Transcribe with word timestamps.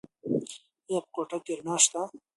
ایا 0.89 0.99
په 1.03 1.09
کوټه 1.13 1.37
کې 1.45 1.53
رڼا 1.57 1.75
شته؟ 1.83 2.01